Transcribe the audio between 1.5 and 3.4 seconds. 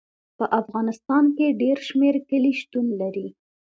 ډېر شمیر کلي شتون لري.